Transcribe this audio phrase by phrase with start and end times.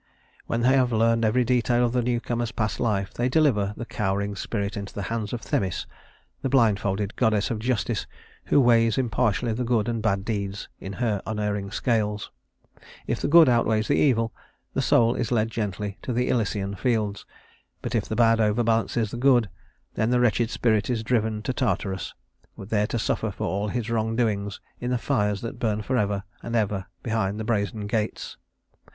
[0.47, 4.35] When they have learned every detail of the newcomer's past life, they deliver the cowering
[4.35, 5.85] spirit into the hands of Themis,
[6.41, 8.07] the blindfolded goddess of justice,
[8.45, 12.31] who weighs impartially the good and bad deeds in her unerring scales.
[13.05, 14.33] If the good outweighs the evil,
[14.73, 17.27] the soul is led gently to the Elysian Fields;
[17.83, 19.51] but if the bad overbalances the good,
[19.93, 22.15] then the wretched spirit is driven to Tartarus,
[22.57, 26.87] there to suffer for all its wrongdoings in the fires that burn forever and ever
[27.03, 28.37] behind the brazen gates.